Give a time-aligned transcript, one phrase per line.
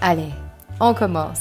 [0.00, 0.30] Allez,
[0.78, 1.40] on commence.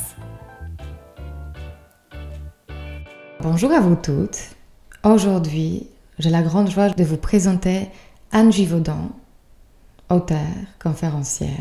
[3.40, 4.56] Bonjour à vous toutes.
[5.04, 5.86] Aujourd'hui,
[6.18, 7.88] j'ai la grande joie de vous présenter
[8.32, 9.12] Anne Givaudan,
[10.10, 10.40] auteure,
[10.82, 11.52] conférencière,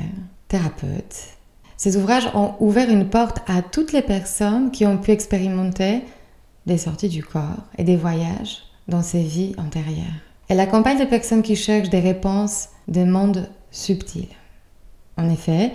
[0.49, 1.37] thérapeute.
[1.77, 6.03] Ces ouvrages ont ouvert une porte à toutes les personnes qui ont pu expérimenter
[6.65, 10.07] des sorties du corps et des voyages dans ces vies antérieures.
[10.49, 14.35] Elle accompagne les personnes qui cherchent des réponses des mondes subtils.
[15.19, 15.73] En effet,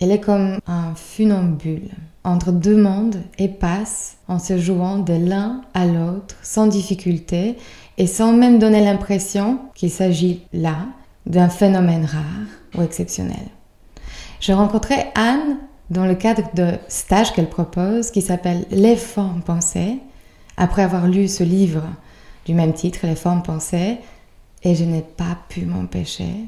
[0.00, 1.90] elle est comme un funambule
[2.24, 7.56] entre deux mondes et passe en se jouant de l'un à l'autre sans difficulté
[7.96, 10.86] et sans même donner l'impression qu'il s'agit là
[11.26, 12.22] d'un phénomène rare
[12.76, 13.48] ou exceptionnel.
[14.40, 15.58] Je rencontrais Anne
[15.90, 19.98] dans le cadre de stage qu'elle propose qui s'appelle Les formes pensées,
[20.56, 21.82] après avoir lu ce livre
[22.44, 23.98] du même titre, Les formes pensées,
[24.62, 26.46] et je n'ai pas pu m'empêcher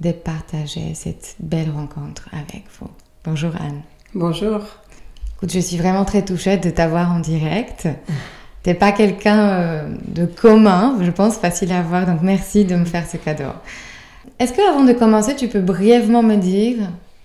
[0.00, 2.88] de partager cette belle rencontre avec vous.
[3.24, 3.82] Bonjour Anne.
[4.14, 4.60] Bonjour.
[5.36, 7.88] Écoute, je suis vraiment très touchée de t'avoir en direct.
[8.62, 12.84] T'es pas quelqu'un euh, de commun, je pense, facile à voir, donc merci de me
[12.84, 13.52] faire ce cadeau.
[14.38, 16.76] Est-ce que avant de commencer, tu peux brièvement me dire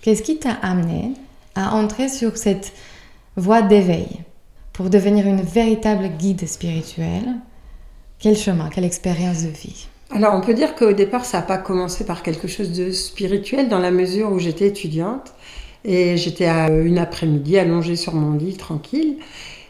[0.02, 1.12] qu'est-ce qui t'a amené
[1.56, 2.74] à entrer sur cette
[3.36, 4.08] voie d'éveil
[4.72, 7.36] pour devenir une véritable guide spirituelle?
[8.20, 9.88] Quel chemin, quelle expérience de vie?
[10.12, 13.70] Alors on peut dire qu'au départ ça n'a pas commencé par quelque chose de spirituel
[13.70, 15.34] dans la mesure où j'étais étudiante
[15.84, 19.18] et j'étais à une après-midi allongée sur mon lit tranquille.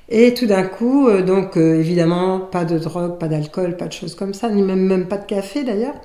[0.07, 3.93] Et tout d'un coup, euh, donc euh, évidemment pas de drogue, pas d'alcool, pas de
[3.93, 5.95] choses comme ça, ni même, même pas de café d'ailleurs.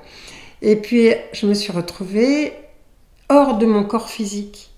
[0.63, 2.53] Et puis je me suis retrouvée
[3.29, 4.71] hors de mon corps physique.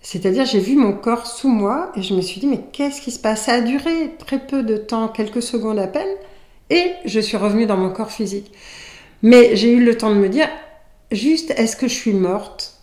[0.00, 3.10] C'est-à-dire j'ai vu mon corps sous moi et je me suis dit mais qu'est-ce qui
[3.10, 3.44] se passe?
[3.46, 6.06] Ça a duré très peu de temps, quelques secondes à peine,
[6.70, 8.52] et je suis revenue dans mon corps physique.
[9.22, 10.48] Mais j'ai eu le temps de me dire,
[11.10, 12.74] juste, est-ce que je suis morte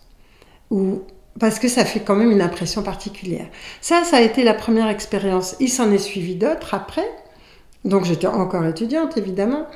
[0.70, 1.02] Ou
[1.38, 3.46] parce que ça fait quand même une impression particulière.
[3.80, 5.56] Ça, ça a été la première expérience.
[5.60, 7.06] Il s'en est suivi d'autres après.
[7.84, 9.66] Donc j'étais encore étudiante, évidemment.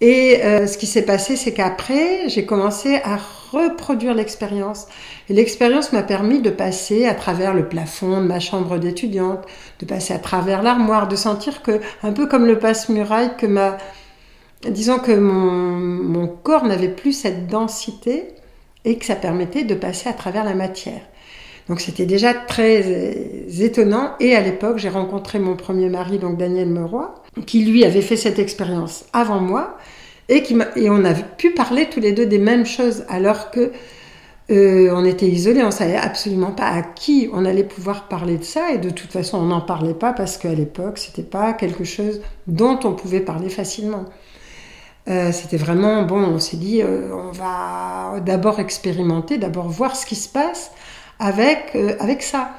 [0.00, 3.18] Et euh, ce qui s'est passé, c'est qu'après, j'ai commencé à
[3.52, 4.86] reproduire l'expérience.
[5.28, 9.44] Et l'expérience m'a permis de passer à travers le plafond de ma chambre d'étudiante,
[9.78, 13.76] de passer à travers l'armoire, de sentir que, un peu comme le passe-muraille, que ma,
[14.68, 18.28] disons que mon, mon corps n'avait plus cette densité
[18.86, 21.02] et que ça permettait de passer à travers la matière.
[21.68, 24.12] Donc c'était déjà très euh, étonnant.
[24.18, 28.16] Et à l'époque, j'ai rencontré mon premier mari, donc Daniel Meroy, qui lui avait fait
[28.16, 29.76] cette expérience avant moi,
[30.28, 33.72] et, qui et on a pu parler tous les deux des mêmes choses, alors que
[34.50, 38.44] euh, on était isolés, on savait absolument pas à qui on allait pouvoir parler de
[38.44, 41.84] ça, et de toute façon, on n'en parlait pas parce qu'à l'époque, c'était pas quelque
[41.84, 44.06] chose dont on pouvait parler facilement.
[45.08, 50.04] Euh, c'était vraiment, bon, on s'est dit, euh, on va d'abord expérimenter, d'abord voir ce
[50.04, 50.72] qui se passe
[51.18, 52.50] avec, avec ça.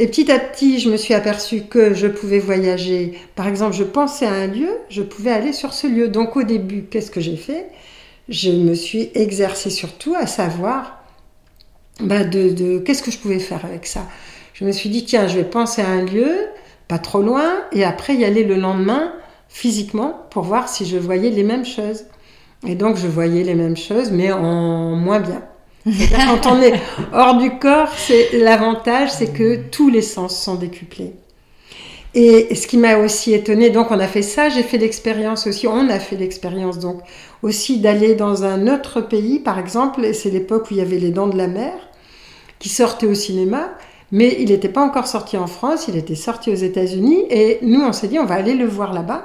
[0.00, 3.18] Et petit à petit, je me suis aperçue que je pouvais voyager.
[3.36, 6.08] Par exemple, je pensais à un lieu, je pouvais aller sur ce lieu.
[6.08, 7.66] Donc au début, qu'est-ce que j'ai fait?
[8.26, 11.04] Je me suis exercée surtout à savoir
[12.00, 14.08] bah, de, de qu'est-ce que je pouvais faire avec ça?
[14.54, 16.46] Je me suis dit, tiens, je vais penser à un lieu,
[16.88, 19.12] pas trop loin, et après y aller le lendemain
[19.50, 22.04] physiquement pour voir si je voyais les mêmes choses.
[22.66, 25.42] Et donc je voyais les mêmes choses, mais en moins bien.
[25.84, 26.74] Quand on est
[27.12, 31.14] hors du corps, c'est l'avantage, c'est que tous les sens sont décuplés.
[32.12, 35.68] Et ce qui m'a aussi étonné, donc on a fait ça, j'ai fait l'expérience aussi,
[35.68, 37.00] on a fait l'expérience donc
[37.42, 41.12] aussi d'aller dans un autre pays, par exemple, c'est l'époque où il y avait les
[41.12, 41.72] Dents de la Mer,
[42.58, 43.70] qui sortaient au cinéma,
[44.10, 47.80] mais il n'était pas encore sorti en France, il était sorti aux États-Unis, et nous
[47.80, 49.24] on s'est dit on va aller le voir là-bas.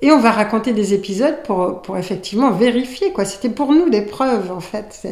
[0.00, 3.24] Et on va raconter des épisodes pour, pour effectivement vérifier, quoi.
[3.24, 5.06] C'était pour nous des preuves, en fait.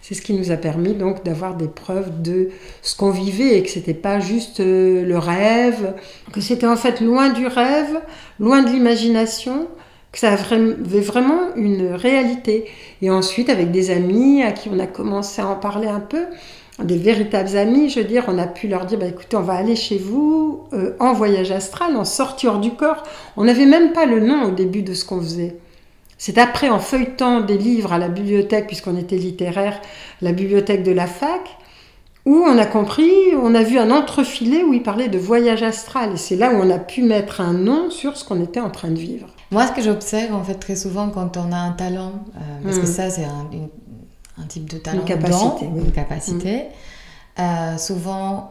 [0.00, 2.50] C'est ce qui nous a permis donc d'avoir des preuves de
[2.82, 5.94] ce qu'on vivait et que c'était pas juste euh, le rêve,
[6.32, 8.02] que c'était en fait loin du rêve,
[8.38, 9.66] loin de l'imagination,
[10.12, 12.66] que ça avait vraiment une réalité.
[13.02, 16.26] Et ensuite, avec des amis à qui on a commencé à en parler un peu,
[16.82, 19.54] des véritables amis, je veux dire, on a pu leur dire, bah, écoutez, on va
[19.54, 23.04] aller chez vous euh, en voyage astral, en sortie hors du corps.
[23.36, 25.56] On n'avait même pas le nom au début de ce qu'on faisait.
[26.18, 29.80] C'est après, en feuilletant des livres à la bibliothèque, puisqu'on était littéraire,
[30.20, 31.58] la bibliothèque de la fac,
[32.26, 36.14] où on a compris, on a vu un entrefilet où il parlait de voyage astral.
[36.14, 38.70] Et c'est là où on a pu mettre un nom sur ce qu'on était en
[38.70, 39.28] train de vivre.
[39.50, 42.78] Moi, ce que j'observe, en fait, très souvent, quand on a un talent, euh, parce
[42.78, 42.86] que hmm.
[42.86, 43.68] ça, c'est un, une
[44.38, 46.56] un type de talent, une capacité, une capacité.
[46.56, 47.40] Mm.
[47.40, 48.50] Euh, souvent,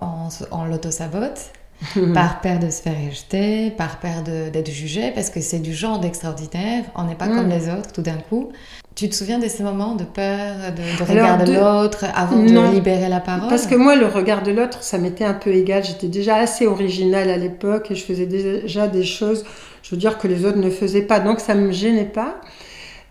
[0.51, 1.51] on, l'auto-sabote
[2.13, 5.99] par peur de se faire rejeter, par peur d'être jugé, parce que c'est du genre
[5.99, 6.85] d'extraordinaire.
[6.95, 7.51] On n'est pas comme mm.
[7.51, 8.51] les autres tout d'un coup.
[8.95, 13.09] Tu te souviens de ces moments de peur, de, regard de, l'autre, avant de libérer
[13.09, 13.49] la parole?
[13.49, 15.83] Parce que moi, le regard de l'autre, ça m'était un peu égal.
[15.83, 19.45] J'étais déjà assez originale à l'époque et je faisais déjà des choses,
[19.81, 21.19] je veux dire, que les autres ne faisaient pas.
[21.19, 22.35] Donc, ça ne me gênait pas.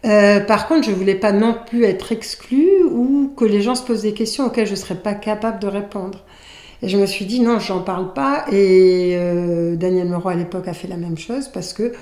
[0.05, 3.85] Euh, par contre, je voulais pas non plus être exclue ou que les gens se
[3.85, 6.25] posent des questions auxquelles je serais pas capable de répondre.
[6.83, 8.45] Et je me suis dit non, j'en parle pas.
[8.51, 11.93] Et euh, Daniel Moreau à l'époque a fait la même chose parce que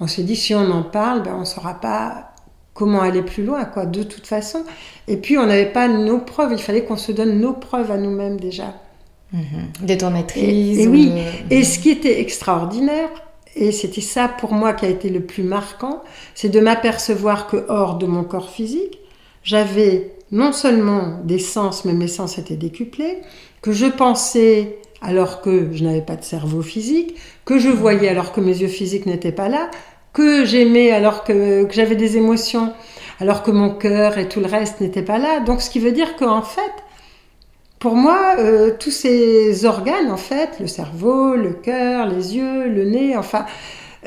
[0.00, 2.32] on s'est dit si on en parle, ben on saura pas
[2.74, 4.64] comment aller plus loin, quoi, de toute façon.
[5.08, 6.52] Et puis on n'avait pas nos preuves.
[6.52, 8.74] Il fallait qu'on se donne nos preuves à nous-mêmes déjà.
[9.32, 9.40] Mmh.
[9.82, 10.78] Des maîtrise.
[10.78, 11.10] Et, oui.
[11.50, 13.08] Et ce qui était extraordinaire,
[13.56, 16.02] et c'était ça pour moi qui a été le plus marquant,
[16.34, 18.98] c'est de m'apercevoir que hors de mon corps physique,
[19.42, 23.18] j'avais non seulement des sens, mais mes sens étaient décuplés,
[23.62, 28.32] que je pensais alors que je n'avais pas de cerveau physique, que je voyais alors
[28.32, 29.70] que mes yeux physiques n'étaient pas là,
[30.12, 32.72] que j'aimais alors que, j'avais des émotions,
[33.20, 35.40] alors que mon cœur et tout le reste n'étaient pas là.
[35.40, 36.72] Donc ce qui veut dire qu'en fait,
[37.86, 42.84] pour moi, euh, tous ces organes, en fait, le cerveau, le cœur, les yeux, le
[42.84, 43.46] nez, enfin,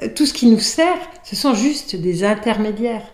[0.04, 3.08] euh, tout ce qui nous sert, ce sont juste des intermédiaires.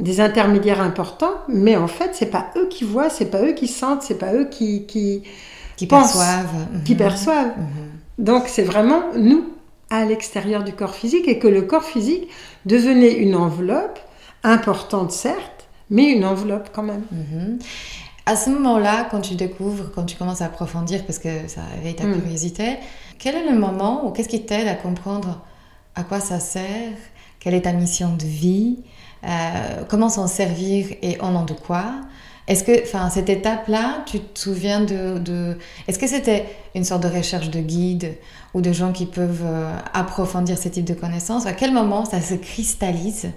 [0.00, 3.68] Des intermédiaires importants, mais en fait, c'est pas eux qui voient, c'est pas eux qui
[3.68, 5.22] sentent, c'est pas eux qui, qui,
[5.76, 6.66] qui perçoivent.
[6.84, 6.98] Qui mhm.
[6.98, 7.56] perçoivent.
[7.56, 8.24] Mhm.
[8.26, 9.46] Donc, c'est vraiment nous,
[9.88, 12.28] à l'extérieur du corps physique, et que le corps physique
[12.66, 13.98] devenait une enveloppe,
[14.44, 17.04] importante certes, mais une enveloppe quand même.
[17.10, 17.58] Mhm.
[18.24, 21.96] À ce moment-là, quand tu découvres, quand tu commences à approfondir, parce que ça éveille
[21.96, 22.20] ta mm.
[22.20, 22.76] curiosité,
[23.18, 25.40] quel est le moment ou qu'est-ce qui t'aide à comprendre
[25.94, 26.96] à quoi ça sert,
[27.40, 28.78] quelle est ta mission de vie,
[29.24, 29.28] euh,
[29.88, 31.84] comment s'en servir et au nom de quoi?
[32.48, 35.56] Est-ce que, enfin, cette étape-là, tu te souviens de, de...
[35.86, 38.16] Est-ce que c'était une sorte de recherche de guide
[38.52, 41.46] ou de gens qui peuvent euh, approfondir ce type de connaissances?
[41.46, 43.30] À quel moment ça se cristallise?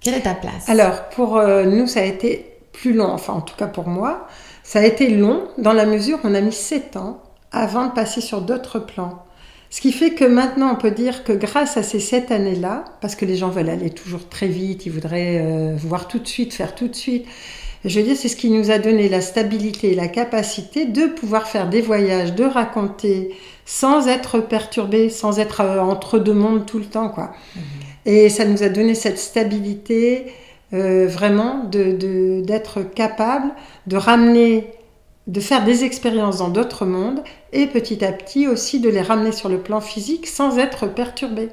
[0.00, 0.68] Quelle est ta place?
[0.68, 4.28] Alors, pour euh, nous, ça a été plus long, enfin en tout cas pour moi,
[4.62, 7.22] ça a été long dans la mesure où on a mis 7 ans
[7.52, 9.24] avant de passer sur d'autres plans.
[9.70, 13.14] Ce qui fait que maintenant on peut dire que grâce à ces 7 années-là, parce
[13.14, 16.52] que les gens veulent aller toujours très vite, ils voudraient euh, voir tout de suite,
[16.52, 17.26] faire tout de suite,
[17.84, 21.06] je veux dire, c'est ce qui nous a donné la stabilité et la capacité de
[21.06, 23.34] pouvoir faire des voyages, de raconter
[23.66, 27.34] sans être perturbé, sans être euh, entre deux mondes tout le temps, quoi.
[27.54, 27.60] Mmh.
[28.06, 30.26] Et ça nous a donné cette stabilité,
[30.74, 33.52] euh, vraiment d'être capable
[33.86, 34.72] de ramener,
[35.28, 37.22] de faire des expériences dans d'autres mondes
[37.52, 41.50] et petit à petit aussi de les ramener sur le plan physique sans être perturbé.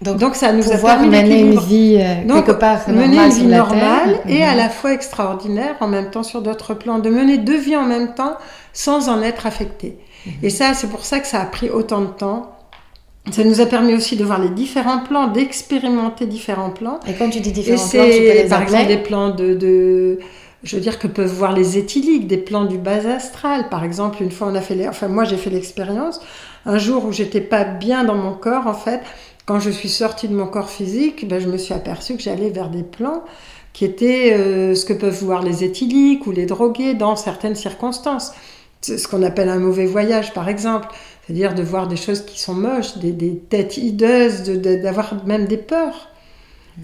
[0.00, 4.20] Donc, ça nous a permis mener une vie euh, quelque part mener une vie normale
[4.26, 4.56] et à mhm.
[4.56, 8.14] la fois extraordinaire en même temps sur d'autres plans, de mener deux vies en même
[8.14, 8.36] temps
[8.72, 9.98] sans en être affecté.
[10.24, 10.32] Mhm.
[10.42, 12.52] Et ça, c'est pour ça que ça a pris autant de temps
[13.30, 17.00] ça nous a permis aussi de voir les différents plans, d'expérimenter différents plans.
[17.06, 20.18] Et quand tu dis différents plans, tu peux les Par exemple, des plans de, de,
[20.62, 23.68] je veux dire que peuvent voir les éthyliques, des plans du bas astral.
[23.68, 26.20] Par exemple, une fois on a fait, les, enfin moi j'ai fait l'expérience,
[26.66, 29.00] un jour où j'étais pas bien dans mon corps, en fait,
[29.46, 32.50] quand je suis sortie de mon corps physique, ben, je me suis aperçue que j'allais
[32.50, 33.22] vers des plans
[33.72, 38.32] qui étaient euh, ce que peuvent voir les éthyliques ou les drogués dans certaines circonstances.
[38.82, 40.88] Ce qu'on appelle un mauvais voyage, par exemple.
[41.30, 46.08] C'est-à-dire de voir des choses qui sont moches, des, têtes hideuses, d'avoir même des peurs.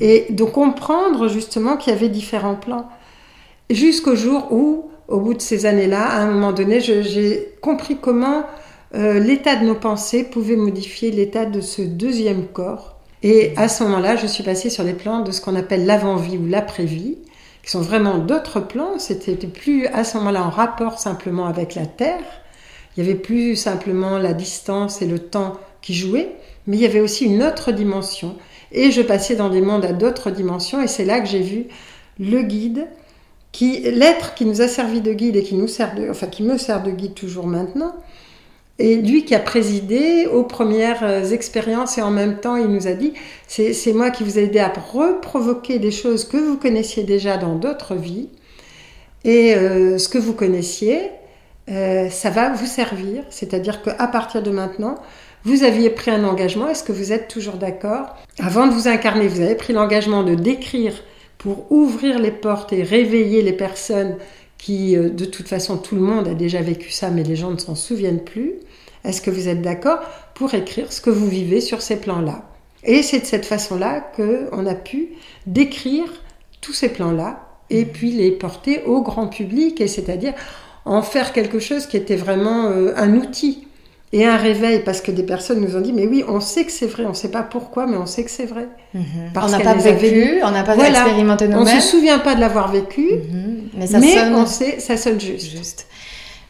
[0.00, 2.88] Et de comprendre justement qu'il y avait différents plans.
[3.70, 8.44] Jusqu'au jour où, au bout de ces années-là, à un moment donné, j'ai compris comment
[8.94, 13.00] euh, l'état de nos pensées pouvait modifier l'état de ce deuxième corps.
[13.24, 16.38] Et à ce moment-là, je suis passée sur les plans de ce qu'on appelle l'avant-vie
[16.38, 17.18] ou l'après-vie,
[17.64, 19.00] qui sont vraiment d'autres plans.
[19.00, 22.22] C'était plus à ce moment-là en rapport simplement avec la Terre,
[22.96, 26.30] il y avait plus simplement la distance et le temps qui jouaient,
[26.66, 28.36] mais il y avait aussi une autre dimension.
[28.72, 31.66] Et je passais dans des mondes à d'autres dimensions, et c'est là que j'ai vu
[32.18, 32.86] le guide
[33.52, 36.42] qui l'être qui nous a servi de guide et qui nous sert de, enfin qui
[36.42, 37.94] me sert de guide toujours maintenant,
[38.78, 42.86] et lui qui a présidé aux premières euh, expériences et en même temps il nous
[42.86, 43.14] a dit
[43.46, 47.54] c'est moi qui vous ai aidé à reprovoquer des choses que vous connaissiez déjà dans
[47.54, 48.28] d'autres vies
[49.24, 51.10] et euh, ce que vous connaissiez
[51.68, 54.96] euh, ça va vous servir c'est-à-dire qu'à partir de maintenant
[55.44, 58.16] vous aviez pris un engagement est-ce que vous êtes toujours d'accord?
[58.38, 60.94] Avant de vous incarner vous avez pris l'engagement de décrire
[61.38, 64.16] pour ouvrir les portes et réveiller les personnes
[64.58, 67.58] qui, de toute façon, tout le monde a déjà vécu ça, mais les gens ne
[67.58, 68.54] s'en souviennent plus.
[69.04, 70.00] Est-ce que vous êtes d'accord
[70.34, 72.42] pour écrire ce que vous vivez sur ces plans-là?
[72.82, 75.10] Et c'est de cette façon-là qu'on a pu
[75.46, 76.06] décrire
[76.60, 77.88] tous ces plans-là et mmh.
[77.88, 80.34] puis les porter au grand public, et c'est-à-dire
[80.86, 83.66] en faire quelque chose qui était vraiment euh, un outil
[84.12, 86.72] et un réveil, parce que des personnes nous ont dit, mais oui, on sait que
[86.72, 88.68] c'est vrai, on ne sait pas pourquoi, mais on sait que c'est vrai.
[88.94, 89.00] Mmh.
[89.34, 91.66] on n'a pas vécu, on n'a pas expérimenté nous-mêmes.
[91.66, 93.78] On ne se souvient pas de l'avoir vécu, mmh.
[93.78, 94.34] mais, ça sonne...
[94.34, 95.50] on sait, ça sonne juste.
[95.50, 95.86] juste.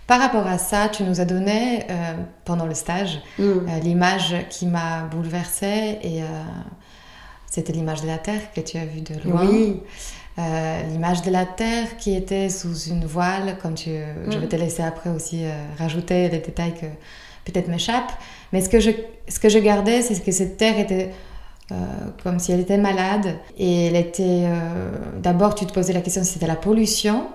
[0.07, 2.13] Par rapport à ça, tu nous as donné euh,
[2.45, 3.43] pendant le stage mm.
[3.43, 6.27] euh, l'image qui m'a bouleversée et euh,
[7.51, 9.45] c'était l'image de la Terre que tu as vue de loin.
[9.45, 9.81] Oui.
[10.37, 13.91] L'image de la Terre qui était sous une voile, comme tu,
[14.29, 14.49] je vais mm.
[14.49, 15.45] te laisser après aussi
[15.79, 16.87] rajouter des détails que
[17.51, 18.13] peut-être m'échappent.
[18.53, 18.91] Mais ce que je,
[19.29, 21.13] ce que je gardais, c'est que cette Terre était
[22.23, 24.45] comme si elle était malade et elle était.
[25.23, 27.27] D'abord, tu te posais la question si c'était la pollution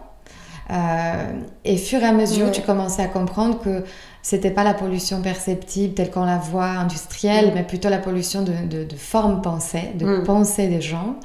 [0.72, 3.84] euh, et fur et à mesure, tu commençais à comprendre que
[4.22, 8.86] c'était pas la pollution perceptible telle qu'on la voit industrielle, mais plutôt la pollution de,
[8.86, 10.24] de, forme pensée, de mm.
[10.24, 11.16] pensée des gens.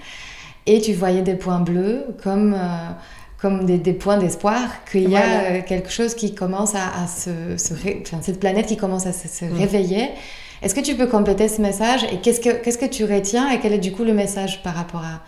[0.67, 2.91] Et tu voyais des points bleus comme, euh,
[3.41, 7.55] comme des, des points d'espoir qu'il y a euh, quelque chose qui commence à, se,
[7.55, 9.59] enfin, cette planète qui commence à se, mm.
[9.59, 10.09] réveiller.
[10.63, 13.61] Est-ce que tu peux compléter ce message et qu'est-ce que, qu'est-ce que tu retiens et
[13.61, 15.21] quel est du coup le message par rapport à,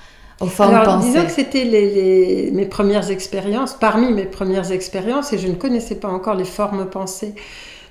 [0.60, 5.54] alors, disons que c'était les, mes premières expériences, parmi mes premières expériences, et je ne
[5.54, 7.34] connaissais pas encore les formes pensées.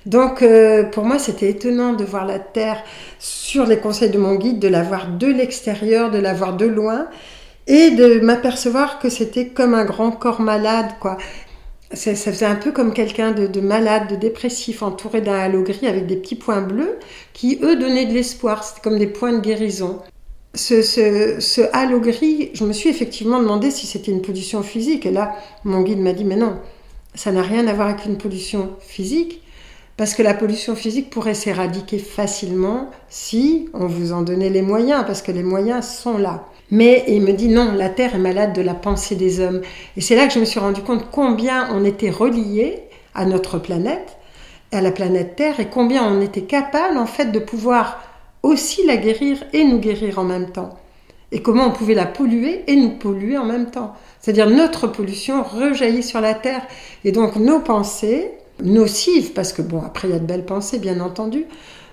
[0.06, 2.82] Donc, euh, pour moi, c'était étonnant de voir la Terre
[3.18, 6.64] sur les conseils de mon guide, de la voir de l'extérieur, de la voir de
[6.64, 7.08] loin,
[7.68, 11.16] et de m'apercevoir que c'était comme un grand corps malade, quoi.
[11.92, 15.86] Ça, faisait un peu comme quelqu'un de, de, malade, de dépressif, entouré d'un halo gris
[15.86, 16.98] avec des petits points bleus
[17.32, 18.62] qui, eux, donnaient de l'espoir.
[18.64, 20.00] C'était comme des points de guérison
[20.54, 20.82] ce,
[21.40, 25.06] ce, halo gris, je me suis effectivement demandé si c'était une pollution physique.
[25.06, 26.58] Et là, mon guide m'a dit, mais non,
[27.14, 29.42] ça n'a rien à voir avec une pollution physique,
[29.98, 35.04] parce que la pollution physique pourrait s'éradiquer facilement si on vous en donnait les moyens,
[35.04, 36.44] parce que les moyens sont là.
[36.70, 39.60] Mais il me dit non, la Terre est malade de la pensée des hommes.
[39.96, 42.78] Et c'est là que je me suis rendu compte combien on était reliés
[43.16, 44.18] à notre planète,
[44.70, 48.00] à la planète Terre, et combien on était capable en fait de pouvoir
[48.44, 50.78] aussi la guérir et nous guérir en même temps.
[51.32, 53.94] Et comment on pouvait la polluer et nous polluer en même temps.
[54.20, 56.62] C'est-à-dire notre pollution rejaillit sur la Terre.
[57.04, 58.30] Et donc nos pensées,
[58.62, 61.46] nocives, parce que bon, après il y a de belles pensées bien entendu,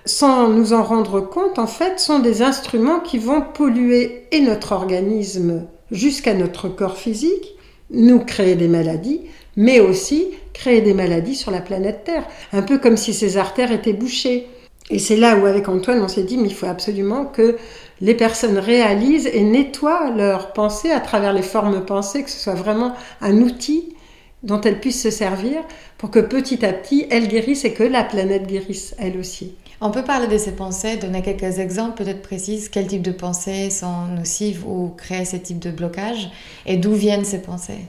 [0.06, 4.72] sans nous en rendre compte, en fait, sont des instruments qui vont polluer et notre
[4.72, 7.56] organisme jusqu'à notre corps physique,
[7.90, 9.22] nous créer des maladies,
[9.56, 12.24] mais aussi créer des maladies sur la planète Terre.
[12.52, 14.46] Un peu comme si ces artères étaient bouchées.
[14.90, 17.56] Et c'est là où, avec Antoine, on s'est dit, mais il faut absolument que
[18.00, 22.54] les personnes réalisent et nettoient leurs pensées à travers les formes pensées, que ce soit
[22.54, 23.94] vraiment un outil
[24.42, 25.62] dont elles puissent se servir
[25.98, 29.54] pour que petit à petit, elles guérissent et que la planète guérisse, elle aussi.
[29.80, 33.68] On peut parler de ces pensées, donner quelques exemples peut-être précis, quel type de pensées
[33.70, 36.30] sont nocives ou créent ce type de blocage
[36.64, 37.80] et d'où viennent ces pensées?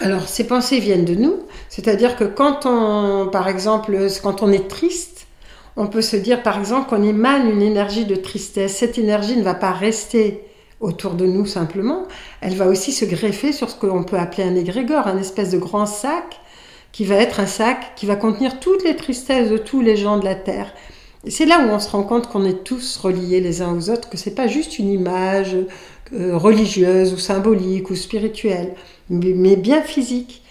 [0.00, 1.38] Alors, ces pensées viennent de nous,
[1.68, 5.26] c'est-à-dire que quand on, par exemple, quand on est triste,
[5.76, 8.76] on peut se dire par exemple qu'on émane une énergie de tristesse.
[8.76, 10.45] Cette énergie ne va pas rester
[10.80, 12.06] autour de nous simplement,
[12.40, 15.50] elle va aussi se greffer sur ce que l'on peut appeler un égrégore, un espèce
[15.50, 16.40] de grand sac
[16.92, 20.18] qui va être un sac qui va contenir toutes les tristesses de tous les gens
[20.18, 20.72] de la Terre.
[21.28, 24.08] C'est là où on se rend compte qu'on est tous reliés les uns aux autres,
[24.08, 25.56] que c'est pas juste une image
[26.12, 28.74] euh, religieuse ou symbolique ou spirituelle,
[29.10, 30.42] mais, bien physique.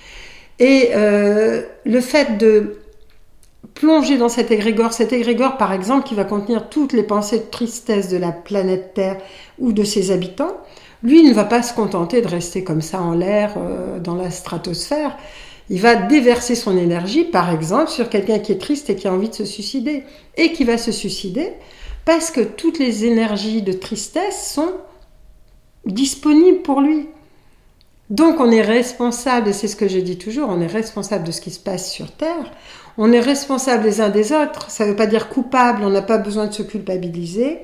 [0.59, 2.77] Et euh, le fait de
[3.75, 7.43] plonger dans cet égrégore, cet égrégore par exemple qui va contenir toutes les pensées de
[7.43, 9.17] tristesse de la planète Terre
[9.59, 10.57] ou de ses habitants,
[11.03, 14.31] lui ne va pas se contenter de rester comme ça en l'air euh, dans la
[14.31, 15.15] stratosphère.
[15.69, 19.13] Il va déverser son énergie, par exemple, sur quelqu'un qui est triste et qui a
[19.13, 20.03] envie de se suicider,
[20.37, 21.53] et qui va se suicider
[22.05, 24.73] parce que toutes les énergies de tristesse sont
[25.85, 27.07] disponibles pour lui.
[28.11, 31.31] Donc on est responsable, et c'est ce que je dis toujours, on est responsable de
[31.31, 32.51] ce qui se passe sur Terre,
[32.97, 36.01] on est responsable les uns des autres, ça ne veut pas dire coupable, on n'a
[36.01, 37.59] pas besoin de se culpabiliser,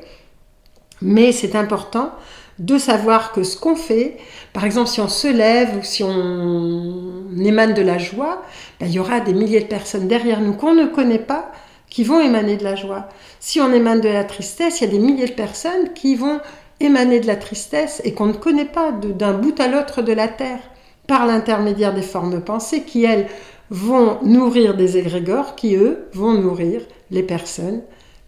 [1.01, 2.11] mais c'est important
[2.59, 4.17] de savoir que ce qu'on fait,
[4.53, 8.43] par exemple si on se lève ou si on émane de la joie,
[8.79, 11.51] ben, il y aura des milliers de personnes derrière nous qu'on ne connaît pas
[11.89, 13.09] qui vont émaner de la joie.
[13.39, 16.39] Si on émane de la tristesse, il y a des milliers de personnes qui vont
[16.79, 20.27] émaner de la tristesse et qu'on ne connaît pas d'un bout à l'autre de la
[20.27, 20.59] terre
[21.07, 23.27] par l'intermédiaire des formes pensées qui, elles,
[23.71, 27.81] vont nourrir des égrégores qui, eux, vont nourrir les personnes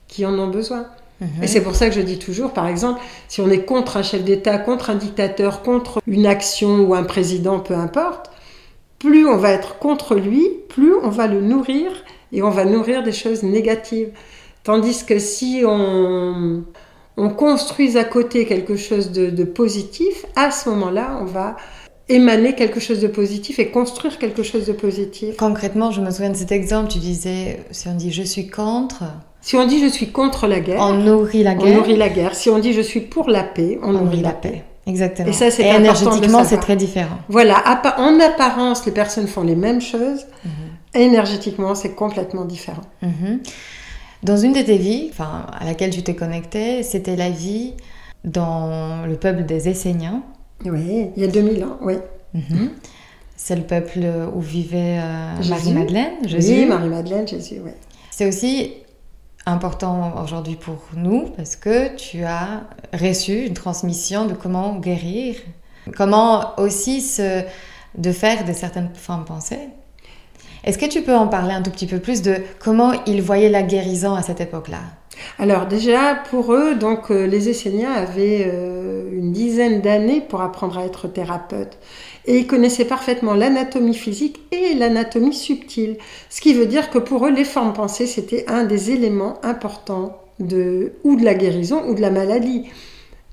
[0.08, 0.88] qui en ont besoin.
[1.42, 4.04] Et c'est pour ça que je dis toujours, par exemple, si on est contre un
[4.04, 8.30] chef d'État, contre un dictateur, contre une action ou un président, peu importe,
[9.00, 11.92] plus on va être contre lui, plus on va le nourrir
[12.34, 14.10] et on va nourrir des choses négatives.
[14.64, 16.64] Tandis que si on,
[17.16, 21.56] on construise à côté quelque chose de, de positif, à ce moment-là, on va
[22.10, 25.38] émaner quelque chose de positif et construire quelque chose de positif.
[25.38, 29.04] Concrètement, je me souviens de cet exemple, tu disais, si on dit je suis contre,
[29.42, 31.68] si on dit je suis contre la guerre, on nourrit la guerre.
[31.68, 32.36] On nourrit la guerre.
[32.36, 34.64] Si on dit je suis pour la paix, on, nourrit la, paix.
[34.86, 35.30] Exactement.
[35.30, 37.18] Et ça, c'est énergétiquement, c'est très différent.
[37.30, 37.64] Voilà.
[37.98, 40.26] En apparence, les personnes font les mêmes choses.
[40.46, 40.52] Mhm.
[40.96, 42.84] Énergétiquement, c'est complètement différent.
[43.02, 43.40] Mhm.
[44.24, 47.74] Dans une de tes vies, enfin, à laquelle tu t'es connectée, c'était la vie
[48.24, 50.24] dans le peuple des Esséniens.
[50.66, 51.96] Oui, il y a 2000 ans, oui.
[52.34, 52.72] Mhm.
[53.36, 54.00] C'est le peuple
[54.34, 56.54] où vivait euh, Marie-Madeleine, Jésus.
[56.54, 57.72] Oui, Marie-Madeleine, Jésus, oui.
[58.12, 58.74] C'est aussi
[59.46, 62.62] important aujourd'hui pour nous parce que tu as
[62.94, 65.36] reçu une transmission de comment guérir,
[65.98, 67.44] comment aussi se,
[67.98, 69.70] de faire de certaines formes pensées.
[70.64, 73.50] Est-ce que tu peux en parler un tout petit peu plus de comment ils voyaient
[73.50, 74.80] la guérison à cette époque-là?
[75.38, 80.78] Alors déjà, pour eux, donc euh, les Esséniens avaient euh, une dizaine d'années pour apprendre
[80.78, 81.78] à être thérapeutes.
[82.26, 85.98] Et ils connaissaient parfaitement l'anatomie physique et l'anatomie subtile.
[86.30, 90.18] Ce qui veut dire que pour eux, les formes pensées, c'était un des éléments importants
[90.40, 92.66] de, ou de la guérison ou de la maladie.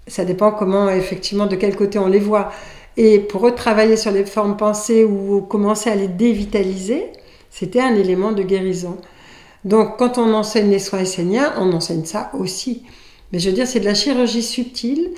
[0.06, 2.50] Ça dépend comment, effectivement, de quel côté on les voit.
[2.96, 7.06] Et pour eux, travailler sur les formes pensées ou commencer à les dévitaliser,
[7.50, 8.96] c'était un élément de guérison.
[9.64, 12.82] Donc, quand on enseigne les soins esséniens, on enseigne ça aussi.
[13.32, 15.10] Mais je veux dire, c'est de la chirurgie subtile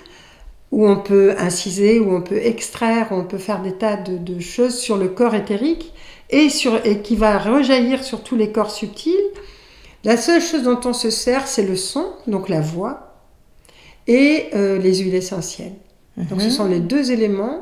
[0.72, 4.40] où on peut inciser, où on peut extraire, où on peut faire des tas de,
[4.40, 5.92] choses sur le corps éthérique
[6.30, 9.12] et, sur, et qui va rejaillir sur tous les corps subtils.
[10.02, 13.18] La seule chose dont on se sert, c'est le son, donc la voix,
[14.08, 15.74] et euh, les huiles essentielles.
[16.16, 16.50] Donc ce mhm.
[16.50, 17.60] sont les deux éléments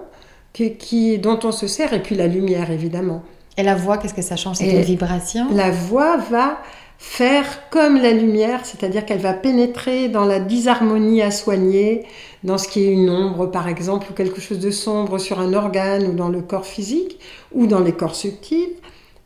[0.53, 3.23] qui, dont on se sert, et puis la lumière, évidemment.
[3.57, 4.57] Et la voix, qu'est-ce que ça change?
[4.57, 5.49] C'est une vibration?
[5.53, 6.63] La voix va
[7.01, 12.05] faire comme la lumière, c'est-à-dire qu'elle va pénétrer dans la disharmonie à soigner,
[12.45, 15.55] dans ce qui est une ombre par exemple, ou quelque chose de sombre sur un
[15.55, 17.19] organe ou dans le corps physique,
[17.53, 18.75] ou dans les corps subtils,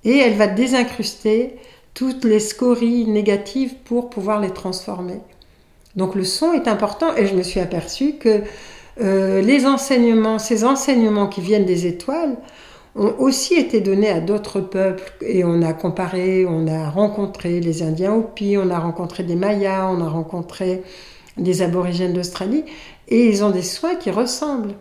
[0.04, 1.56] et elle va désincruster
[1.94, 5.18] toutes les scories négatives pour pouvoir les transformer.
[5.96, 8.42] Donc le son est important et je me suis aperçue que
[9.00, 12.36] euh, les enseignements, ces enseignements qui viennent des étoiles,
[12.96, 17.82] ont aussi été donnés à d'autres peuples et on a comparé, on a rencontré les
[17.82, 20.82] Indiens Hopi, on a rencontré des Mayas, on a rencontré
[21.36, 22.64] des aborigènes d'Australie
[23.08, 24.74] et ils ont des soins qui ressemblent.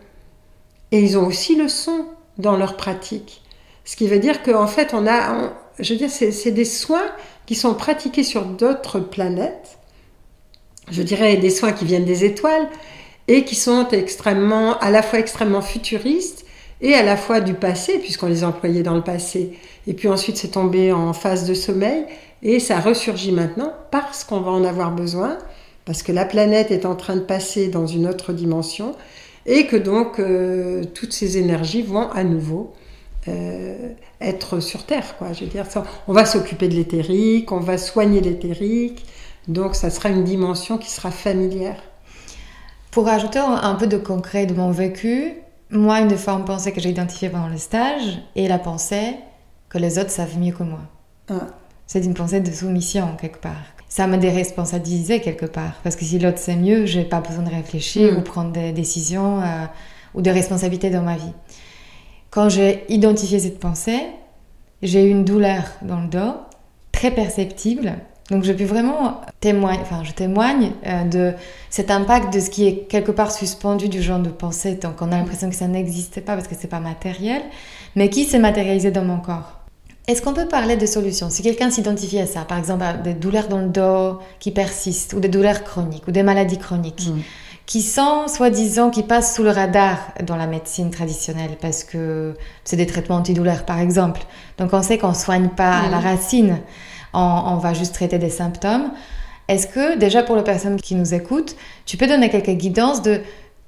[0.92, 2.06] Et ils ont aussi le son
[2.38, 3.42] dans leur pratique.
[3.84, 7.10] Ce qui veut dire qu'en fait, on a, je veux dire, c'est des soins
[7.46, 9.78] qui sont pratiqués sur d'autres planètes.
[10.90, 12.68] Je dirais des soins qui viennent des étoiles
[13.26, 16.43] et qui sont extrêmement, à la fois extrêmement futuristes
[16.80, 20.36] et à la fois du passé, puisqu'on les employait dans le passé, et puis ensuite
[20.36, 22.04] c'est tombé en phase de sommeil,
[22.42, 25.38] et ça ressurgit maintenant parce qu'on va en avoir besoin,
[25.84, 28.94] parce que la planète est en train de passer dans une autre dimension,
[29.46, 32.72] et que donc euh, toutes ces énergies vont à nouveau
[33.28, 35.16] euh, être sur Terre.
[35.18, 35.32] Quoi.
[35.32, 35.66] Je veux dire,
[36.08, 39.04] on va s'occuper de l'éthérique, on va soigner l'éthérique,
[39.48, 41.82] donc ça sera une dimension qui sera familière.
[42.90, 45.34] Pour ajouter un peu de concret de mon vécu,
[45.74, 49.16] moi, une des formes pensées que j'ai identifiées pendant le stage est la pensée
[49.68, 50.80] que les autres savent mieux que moi.
[51.28, 51.48] Ah.
[51.86, 53.62] C'est une pensée de soumission, quelque part.
[53.88, 55.74] Ça me déresponsabilisait quelque part.
[55.82, 58.16] Parce que si l'autre sait mieux, j'ai pas besoin de réfléchir mm.
[58.16, 59.66] ou prendre des décisions euh,
[60.14, 61.32] ou de responsabilités dans ma vie.
[62.30, 64.00] Quand j'ai identifié cette pensée,
[64.82, 66.34] j'ai eu une douleur dans le dos,
[66.92, 67.94] très perceptible,
[68.30, 71.32] donc je peux vraiment témoigner, enfin je témoigne euh, de
[71.68, 74.76] cet impact de ce qui est quelque part suspendu du genre de pensée.
[74.76, 77.42] Donc on a l'impression que ça n'existait pas parce que c'est pas matériel,
[77.96, 79.60] mais qui s'est matérialisé dans mon corps.
[80.06, 81.30] Est-ce qu'on peut parler de solutions?
[81.30, 85.14] Si quelqu'un s'identifie à ça, par exemple à des douleurs dans le dos qui persistent,
[85.14, 87.20] ou des douleurs chroniques, ou des maladies chroniques, mm.
[87.64, 92.34] qui sont soi-disant, qui passent sous le radar dans la médecine traditionnelle, parce que
[92.64, 94.22] c'est des traitements antidouleurs par exemple.
[94.58, 96.58] Donc on sait qu'on ne soigne pas la mm.
[97.14, 98.90] On, va juste traiter des symptômes.
[99.48, 103.20] Est-ce que déjà pour les personnes qui nous écoutent, tu peux donner quelques guidances de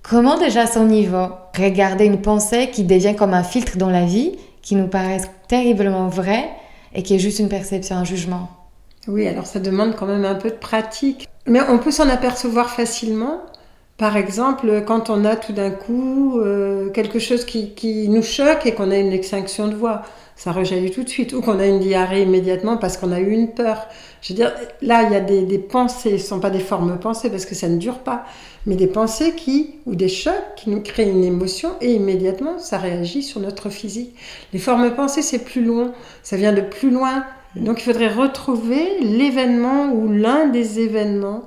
[0.09, 4.05] Comment déjà à son niveau regarder une pensée qui devient comme un filtre dans la
[4.05, 6.49] vie, qui nous paraît terriblement vraie
[6.95, 8.49] et qui est juste une perception, un jugement?
[9.09, 11.29] Oui, alors ça demande quand même un peu de pratique.
[11.47, 13.41] Mais on peut s'en apercevoir facilement.
[13.99, 18.67] Par exemple, quand on a tout d'un coup euh, quelque chose qui, qui, nous choque
[18.67, 20.03] et qu'on a une extinction de voix,
[20.37, 21.33] ça rejaillit tout de suite.
[21.33, 23.87] Ou qu'on a une diarrhée immédiatement parce qu'on a eu une peur.
[24.21, 26.61] Je veux dire, là, il y a des, des pensées, ce ne sont pas des
[26.61, 28.27] formes pensées parce que ça ne dure pas,
[28.67, 32.77] mais des pensées qui, ou des chocs qui nous créent une émotion et immédiatement, ça
[32.77, 34.15] réagit sur notre physique.
[34.53, 37.25] Les formes pensées, c'est plus loin, ça vient de plus loin.
[37.55, 41.45] Donc il faudrait retrouver l'événement ou l'un des événements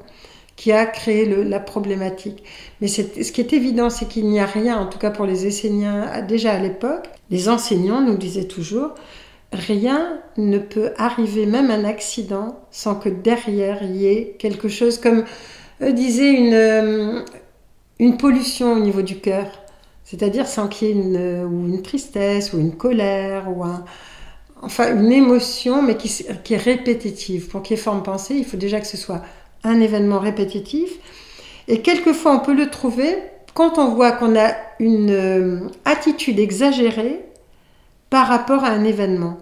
[0.59, 2.43] qui a créé la problématique.
[2.81, 5.47] Mais ce qui est évident, c'est qu'il n'y a rien, en tout cas pour les
[5.47, 8.89] Esséniens, déjà à l'époque, les enseignants nous disaient toujours,
[9.53, 14.97] rien ne peut arriver, même un accident, sans que derrière il y ait quelque chose
[14.97, 15.23] comme
[15.81, 17.21] eux disaient une, euh,
[17.99, 19.47] une pollution au niveau du cœur.
[20.03, 23.63] C'est-à-dire sans qu'il y ait une, une tristesse ou une colère ou
[24.61, 27.47] enfin une émotion, mais qui, qui est répétitive.
[27.47, 29.21] Pour qu'il y ait forme pensée, il faut déjà que ce soit
[29.63, 30.91] un événement répétitif.
[31.67, 33.17] Et quelquefois, on peut le trouver
[33.53, 37.19] quand on voit qu'on a une euh, attitude exagérée
[38.09, 39.37] par rapport à un événement.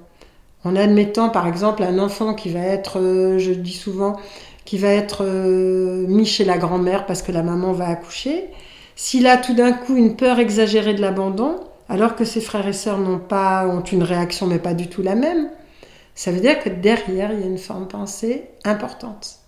[0.64, 4.18] En admettant par exemple un enfant qui va être, euh, je dis souvent,
[4.66, 8.46] qui va être euh, mis chez la grand-mère parce que la maman va accoucher,
[8.96, 11.56] s'il a tout d'un coup une peur exagérée de l'abandon,
[11.88, 15.02] alors que ses frères et sœurs n'ont pas ont une réaction mais pas du tout
[15.02, 15.50] la même,
[16.16, 19.40] ça veut dire que derrière il y a une forme pensée importante.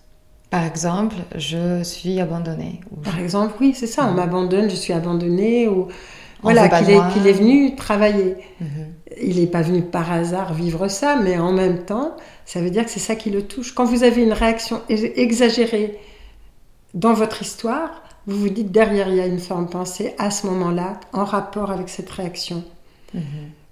[0.50, 2.80] Par exemple, je suis abandonnée.
[3.04, 5.86] Par exemple, oui, c'est ça, on m'abandonne, je suis abandonnée, ou
[6.42, 8.36] voilà, qu'il est, est, venu travailler.
[8.60, 8.68] Mhm.
[9.22, 12.84] Il n'est pas venu par hasard vivre ça, mais en même temps, ça veut dire
[12.84, 13.74] que c'est ça qui le touche.
[13.74, 15.98] Quand vous avez une réaction exagérée
[16.94, 20.46] dans votre histoire, vous vous dites derrière il y a une forme pensée à ce
[20.48, 22.64] moment-là, en rapport avec cette réaction.
[23.14, 23.22] Mhm.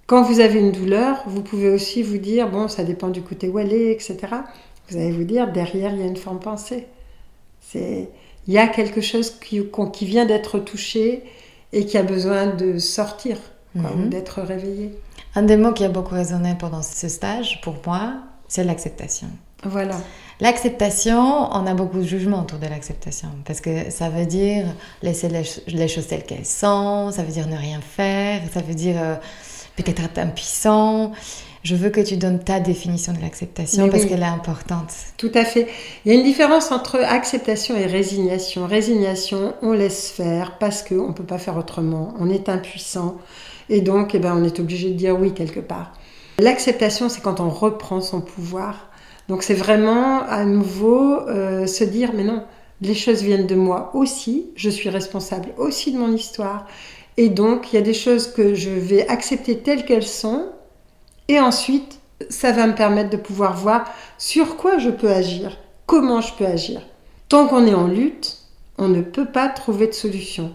[0.07, 3.47] Quand vous avez une douleur, vous pouvez aussi vous dire, bon, ça dépend du côté
[3.47, 4.17] où elle est, etc.
[4.89, 6.87] Vous allez vous dire, derrière, il y a une forme pensée.
[7.61, 8.09] C'est,
[8.47, 9.61] il y a quelque chose qui,
[9.93, 11.23] qui vient d'être touché
[11.71, 13.37] et qui a besoin de sortir,
[13.75, 14.09] mhm.
[14.09, 14.97] d'être réveillé.
[15.35, 18.13] Un des mots qui a beaucoup résonné pendant ce stage, pour moi,
[18.47, 19.27] c'est l'acceptation.
[19.63, 19.97] Voilà.
[20.39, 21.19] L'acceptation,
[21.51, 24.65] on a beaucoup de jugements autour de l'acceptation, parce que ça veut dire
[25.01, 25.27] laisser
[25.67, 29.15] les, choses telles qu'elles sont, ça veut dire ne rien faire, ça veut dire euh,
[29.75, 31.11] peut-être être impuissant.
[31.63, 34.93] Je veux que tu donnes ta définition de l'acceptation parce qu'elle est importante.
[35.17, 35.67] Tout à fait.
[36.05, 38.65] Il y a une différence entre acceptation et résignation.
[38.65, 42.13] Résignation, on laisse faire parce qu'on ne peut pas faire autrement.
[42.17, 43.17] On est impuissant
[43.69, 45.93] et donc eh ben, on est obligé de dire oui quelque part.
[46.39, 48.89] L'acceptation, c'est quand on reprend son pouvoir.
[49.27, 52.43] Donc c'est vraiment à nouveau euh, se dire mais non,
[52.81, 56.65] les choses viennent de moi aussi, je suis responsable aussi de mon histoire.
[57.17, 60.47] Et donc il y a des choses que je vais accepter telles qu'elles sont
[61.29, 63.85] et ensuite, ça va me permettre de pouvoir voir
[64.17, 66.81] sur quoi je peux agir, comment je peux agir.
[67.29, 68.39] Tant qu'on est en lutte,
[68.79, 70.53] on ne peut pas trouver de solution.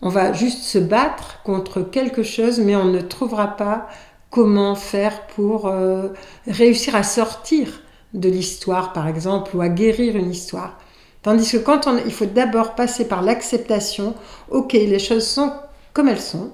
[0.00, 3.88] On va juste se battre contre quelque chose, mais on ne trouvera pas
[4.30, 6.08] comment faire pour euh,
[6.46, 7.82] réussir à sortir
[8.14, 10.78] de l'histoire, par exemple, ou à guérir une histoire.
[11.22, 14.14] Tandis que quand on, il faut d'abord passer par l'acceptation,
[14.50, 15.52] ok, les choses sont
[15.92, 16.50] comme elles sont,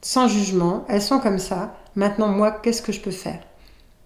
[0.00, 3.40] sans jugement, elles sont comme ça, Maintenant, moi, qu'est-ce que je peux faire?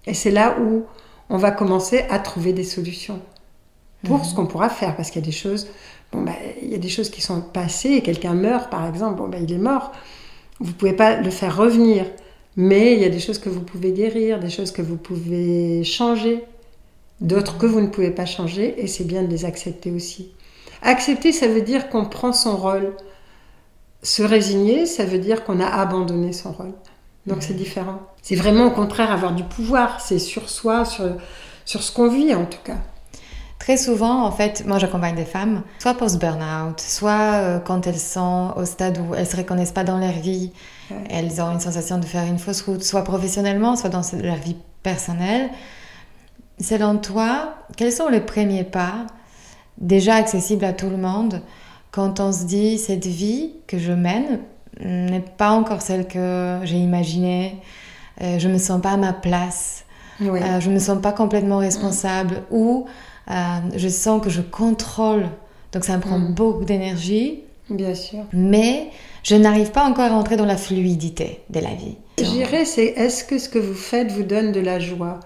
[0.06, 0.84] Et c'est là où
[1.30, 3.20] on va commencer à trouver des solutions
[4.04, 4.24] pour mhm.
[4.24, 5.68] ce qu'on pourra faire, parce qu'il y a des choses,
[6.12, 9.28] bon, bah, il y a des choses qui sont passées, quelqu'un meurt par exemple, bon,
[9.28, 9.92] bah, il est mort,
[10.60, 12.04] vous ne pouvez pas le faire revenir,
[12.56, 15.82] mais il y a des choses que vous pouvez guérir, des choses que vous pouvez
[15.84, 16.44] changer,
[17.20, 20.32] d'autres que vous ne pouvez pas changer, et c'est bien de les accepter aussi.
[20.82, 22.92] Accepter, ça veut dire qu'on prend son rôle.
[24.02, 26.74] Se résigner, ça veut dire qu'on a abandonné son rôle.
[27.26, 28.00] Donc c'est différent.
[28.22, 30.00] C'est vraiment au contraire avoir du pouvoir.
[30.00, 31.16] C'est sur soi, sur,
[31.64, 32.76] sur ce qu'on vit en tout cas.
[33.58, 38.52] Très souvent, en fait, moi j'accompagne des femmes, soit post-burnout, soit euh, quand elles sont
[38.56, 40.52] au stade où elles ne se reconnaissent pas dans leur vie,
[41.08, 44.56] elles ont une sensation de faire une fausse route, soit professionnellement, soit dans leur vie
[44.82, 45.48] personnelle.
[46.60, 49.06] Selon toi, quels sont les premiers pas
[49.78, 51.40] déjà accessibles à tout le monde
[51.90, 54.40] quand on se dit cette vie que je mène,
[54.80, 57.56] n'est pas encore celle que j'ai imaginée.
[58.22, 59.84] Euh, je me sens pas à ma place.
[60.20, 62.42] Euh, je me sens pas complètement responsable.
[62.50, 62.86] Ou
[63.30, 63.34] euh,
[63.76, 65.26] je sens que je contrôle.
[65.72, 66.34] Donc ça me prend mm.
[66.34, 67.40] beaucoup d'énergie.
[67.70, 68.20] Bien sûr.
[68.32, 68.90] Mais
[69.22, 71.96] je n'arrive pas encore à entrer dans la fluidité de la vie.
[72.18, 75.20] Je dirais, c'est est-ce que ce que vous faites vous donne de la joie?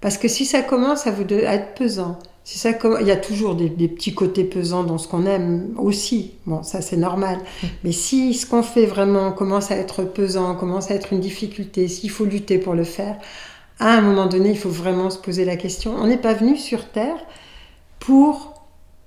[0.00, 2.70] Parce que si ça commence à vous de- à être pesant, si ça
[3.02, 6.32] il y a toujours des, des petits côtés pesants dans ce qu'on aime aussi.
[6.46, 7.40] Bon, ça c'est normal.
[7.84, 11.88] Mais si ce qu'on fait vraiment commence à être pesant, commence à être une difficulté,
[11.88, 13.18] s'il faut lutter pour le faire,
[13.78, 15.94] à un moment donné, il faut vraiment se poser la question.
[15.98, 17.18] On n'est pas venu sur Terre
[18.00, 18.54] pour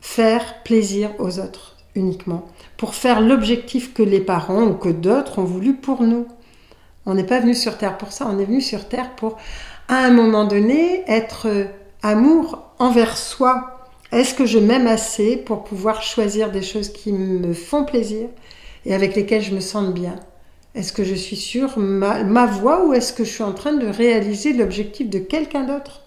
[0.02, 2.46] faire plaisir aux autres uniquement,
[2.78, 6.28] pour faire l'objectif que les parents ou que d'autres ont voulu pour nous.
[7.08, 9.38] On n'est pas venu sur Terre pour ça, on est venu sur Terre pour,
[9.88, 11.48] à un moment donné, être
[12.04, 13.78] amour envers soi.
[14.12, 18.28] Est-ce que je m'aime assez pour pouvoir choisir des choses qui me font plaisir
[18.86, 20.16] et avec lesquelles je me sens bien?
[20.74, 23.74] Est-ce que je suis sur ma, ma voie ou est-ce que je suis en train
[23.74, 26.02] de réaliser l'objectif de quelqu'un d'autre?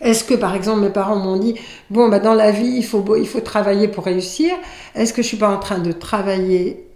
[0.00, 1.54] Est-ce que, par exemple, mes parents m'ont dit,
[1.90, 4.54] bon, bah, dans la vie, il faut, il travailler pour réussir.
[4.94, 6.86] Est-ce que je suis pas en train de travailler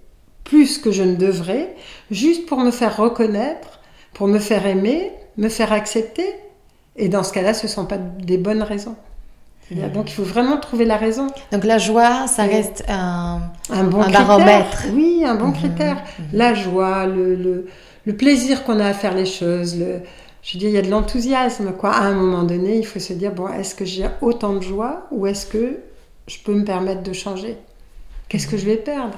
[0.44, 1.74] plus que je ne devrais,
[2.10, 3.80] juste pour me faire reconnaître,
[4.14, 6.26] pour me faire aimer, me faire accepter?
[6.96, 8.96] Et dans ce cas-là, ce ne sont pas des bonnes raisons.
[9.94, 11.28] Donc il faut vraiment trouver la raison.
[11.50, 13.40] Donc la joie, ça reste un...
[13.70, 14.26] Un bon Un critère.
[14.26, 14.84] baromètre.
[14.92, 15.96] Oui, un bon critère.
[16.32, 17.66] La joie, le, le,
[18.04, 19.78] le plaisir qu'on a à faire les choses.
[19.78, 20.00] Le,
[20.42, 21.72] je veux dire, il y a de l'enthousiasme.
[21.72, 21.90] Quoi.
[21.90, 25.06] À un moment donné, il faut se dire, bon, est-ce que j'ai autant de joie
[25.10, 25.78] ou est-ce que
[26.26, 27.56] je peux me permettre de changer?
[28.28, 29.16] Qu'est-ce que je vais perdre?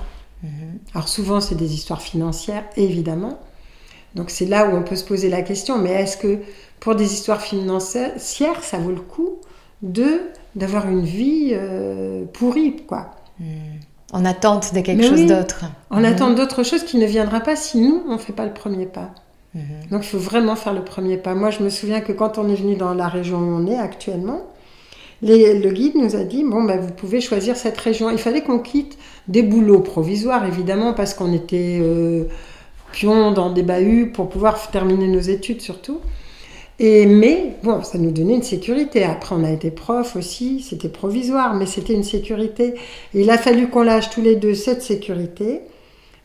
[0.95, 3.41] Alors souvent, c'est des histoires financières, évidemment.
[4.15, 6.39] Donc c'est là où on peut se poser la question, mais est-ce que
[6.85, 9.39] pour des histoires financières, ça vaut le coup
[9.83, 10.21] de
[10.55, 13.11] d'avoir une vie euh, pourrie, quoi
[14.13, 15.27] en attente de quelque Mais chose oui.
[15.27, 15.65] d'autre.
[15.91, 16.05] On Mhm.
[16.05, 18.87] attend d'autres choses qui ne viendra pas si nous, on ne fait pas le premier
[18.87, 19.11] pas.
[19.55, 19.63] Mhm.
[19.91, 21.35] Donc il faut vraiment faire le premier pas.
[21.35, 23.77] Moi, je me souviens que quand on est venu dans la région où on est
[23.77, 24.43] actuellement,
[25.23, 28.11] les- le guide nous a dit, bon, bah, vous pouvez choisir cette région.
[28.11, 32.25] Il fallait qu'on quitte des boulots provisoires, évidemment, parce qu'on était euh,
[32.93, 35.99] pions dans des bahuts pour pouvoir terminer nos études surtout.
[36.79, 39.05] Et, mais bon, ça nous donnait une sécurité.
[39.05, 42.75] Après, on a été prof aussi, c'était provisoire, mais c'était une sécurité.
[43.15, 45.61] Il a fallu qu'on lâche tous les deux cette sécurité,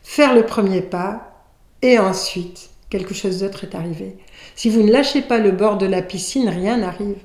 [0.02, 1.44] faire le premier pas,
[1.82, 4.16] et ensuite, quelque chose d'autre est arrivé.
[4.56, 7.18] Si vous ne lâchez pas le bord de la piscine, rien n'arrive.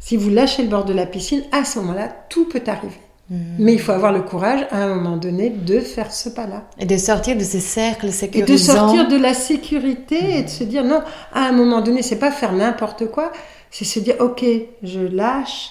[0.00, 3.00] Si vous lâchez le bord de la piscine, à ce moment-là, tout peut arriver.
[3.30, 3.56] Mhm.
[3.58, 6.64] Mais il faut avoir le courage, à un moment donné, de faire ce pas-là.
[6.78, 8.52] Et de sortir de ces cercles Et sécurisants.
[8.52, 11.00] de sortir de la sécurité et de se dire non,
[11.32, 13.32] à un moment donné, c'est pas faire n'importe quoi,
[13.70, 14.44] c'est se dire ok,
[14.82, 15.70] je lâche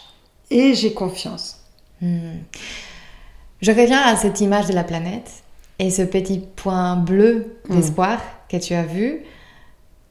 [0.49, 1.57] et j'ai confiance.
[2.01, 2.39] Hmm.
[3.61, 5.29] Je reviens à cette image de la planète
[5.77, 7.75] et ce petit point bleu Hmm.
[7.75, 9.19] d'espoir que tu as vu.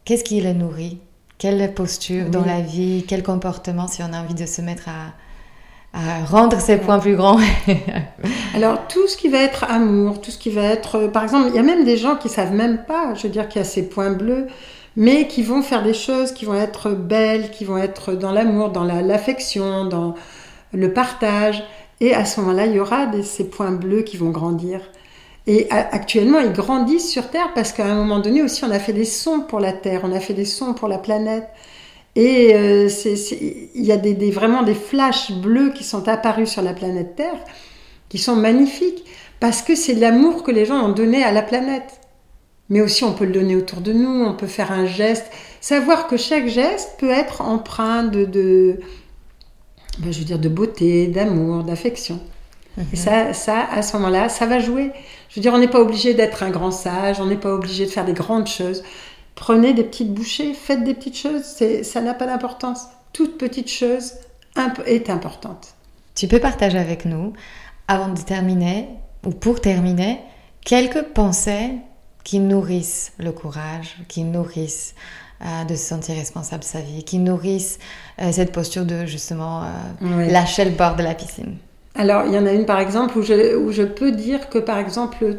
[0.04, 0.98] Qu'est-ce qui le nourrit?
[1.38, 3.04] Quelle posture dans la vie?
[3.08, 5.14] Quel comportement si on a envie de se mettre à,
[5.92, 7.38] à rendre ces points plus grands
[8.54, 11.48] Alors tout ce qui va être amour, tout ce qui va être, euh, par exemple,
[11.50, 13.62] il y a même des gens qui savent même pas, je veux dire qu'il y
[13.62, 14.46] a ces points bleus,
[14.96, 18.70] mais qui vont faire des choses qui vont être belles, qui vont être dans l'amour,
[18.70, 20.14] dans la- l'affection, dans
[20.72, 21.62] le partage.
[22.00, 24.80] Et à ce moment-là, il y aura ces points bleus qui vont grandir.
[25.46, 28.92] Et actuellement, ils grandissent sur Terre parce qu'à un moment donné aussi, on a fait
[28.92, 31.48] des sons pour la Terre, on a fait des sons pour la planète.
[32.16, 36.08] Et euh, c'est- c'est- il y a des, des- vraiment des flashs bleus qui sont
[36.08, 37.38] apparus sur la planète Terre,
[38.08, 39.04] qui sont magnifiques,
[39.38, 42.00] parce que c'est l'amour que les gens ont donné à la planète.
[42.68, 45.26] Mais aussi, on peut le donner autour de nous, on peut faire un geste.
[45.60, 48.80] Savoir que chaque geste peut être empreint de, de
[49.98, 52.20] ben, je veux dire, de beauté, d'amour, d'affection.
[52.92, 54.92] Et ça, ça, à ce moment-là, ça va jouer.
[55.28, 57.84] Je veux dire, on n'est pas obligé d'être un grand sage, on n'est pas obligé
[57.84, 58.82] de faire des grandes choses.
[59.40, 61.42] Prenez des petites bouchées, faites des petites choses,
[61.82, 62.84] ça n'a pas d'importance.
[63.14, 64.12] Toute petite chose
[64.54, 65.74] imp- est importante.
[66.14, 67.32] Tu peux partager avec nous,
[67.88, 68.88] avant de terminer,
[69.26, 70.20] ou pour terminer,
[70.62, 71.70] quelques pensées
[72.22, 74.94] qui nourrissent le courage, qui nourrissent
[75.42, 77.78] euh, de se sentir responsable de sa vie, qui nourrissent
[78.20, 81.56] euh, cette posture de justement euh, lâcher le bord de la piscine.
[81.94, 84.58] Alors, il y en a une par exemple où je, où je peux dire que
[84.58, 85.38] par exemple,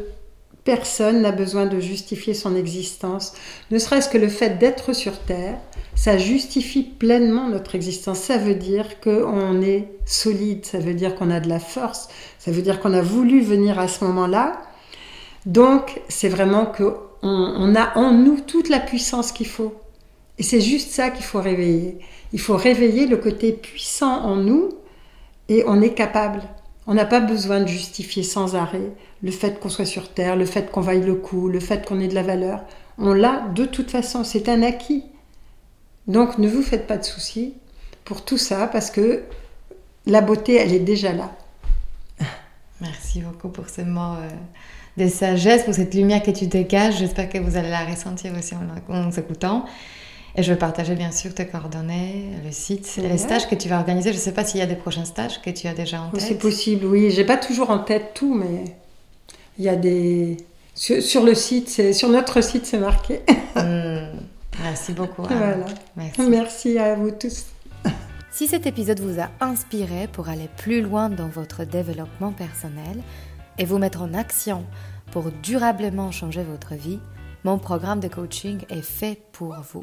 [0.64, 3.32] personne n'a besoin de justifier son existence,
[3.70, 5.58] ne serait-ce que le fait d'être sur Terre,
[5.94, 8.18] ça justifie pleinement notre existence.
[8.18, 12.50] Ça veut dire qu'on est solide, ça veut dire qu'on a de la force, ça
[12.50, 14.62] veut dire qu'on a voulu venir à ce moment-là.
[15.46, 19.74] Donc, c'est vraiment qu'on on a en nous toute la puissance qu'il faut.
[20.38, 21.98] Et c'est juste ça qu'il faut réveiller.
[22.32, 24.70] Il faut réveiller le côté puissant en nous
[25.48, 26.42] et on est capable.
[26.86, 28.90] On n'a pas besoin de justifier sans arrêt
[29.22, 32.00] le fait qu'on soit sur Terre, le fait qu'on vaille le coup, le fait qu'on
[32.00, 32.64] ait de la valeur.
[32.98, 35.04] On l'a de toute façon, c'est un acquis.
[36.08, 37.54] Donc ne vous faites pas de soucis
[38.04, 39.22] pour tout ça parce que
[40.06, 41.30] la beauté, elle est déjà là.
[42.80, 44.28] Merci beaucoup pour ce mot euh,
[44.96, 46.98] de sagesse, pour cette lumière que tu dégages.
[46.98, 49.64] J'espère que vous allez la ressentir aussi en, en s'écoutant.
[50.34, 53.76] Et je vais partager bien sûr tes coordonnées, le site les stages que tu vas
[53.76, 54.12] organiser.
[54.12, 56.10] Je ne sais pas s'il y a des prochains stages que tu as déjà en
[56.10, 56.20] tête.
[56.22, 57.10] C'est possible, oui.
[57.10, 58.64] J'ai pas toujours en tête tout, mais
[59.58, 60.38] il y a des.
[60.74, 63.20] Sur, le site, sur notre site, c'est marqué.
[63.54, 64.18] Hmm.
[64.62, 65.24] Merci beaucoup.
[65.24, 65.66] Voilà.
[65.94, 66.22] Merci.
[66.22, 67.44] Merci à vous tous.
[68.30, 73.02] Si cet épisode vous a inspiré pour aller plus loin dans votre développement personnel
[73.58, 74.64] et vous mettre en action
[75.10, 76.98] pour durablement changer votre vie,
[77.44, 79.82] mon programme de coaching est fait pour vous.